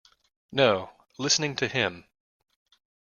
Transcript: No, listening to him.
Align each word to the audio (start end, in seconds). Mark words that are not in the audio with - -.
No, 0.51 0.91
listening 1.19 1.55
to 1.57 1.67
him. 1.67 2.05